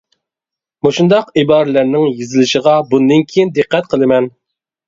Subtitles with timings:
[0.85, 4.33] مۇشۇنداق ئىبارىلەرنىڭ يېزىلىشىغا بۇندىن كىيىن دىققەت قىلىمەن.